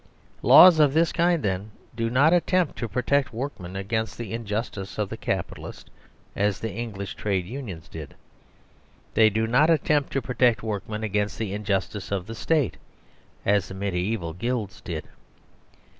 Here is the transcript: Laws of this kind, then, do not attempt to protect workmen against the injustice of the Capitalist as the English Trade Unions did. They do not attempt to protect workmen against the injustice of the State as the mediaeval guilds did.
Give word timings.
Laws 0.41 0.79
of 0.79 0.95
this 0.95 1.11
kind, 1.11 1.43
then, 1.43 1.69
do 1.95 2.09
not 2.09 2.33
attempt 2.33 2.75
to 2.79 2.89
protect 2.89 3.31
workmen 3.31 3.75
against 3.75 4.17
the 4.17 4.33
injustice 4.33 4.97
of 4.97 5.09
the 5.09 5.15
Capitalist 5.15 5.91
as 6.35 6.59
the 6.59 6.73
English 6.73 7.13
Trade 7.13 7.45
Unions 7.45 7.87
did. 7.87 8.15
They 9.13 9.29
do 9.29 9.45
not 9.45 9.69
attempt 9.69 10.11
to 10.13 10.19
protect 10.23 10.63
workmen 10.63 11.03
against 11.03 11.37
the 11.37 11.53
injustice 11.53 12.09
of 12.11 12.25
the 12.25 12.33
State 12.33 12.77
as 13.45 13.67
the 13.67 13.75
mediaeval 13.75 14.33
guilds 14.33 14.81
did. 14.81 15.05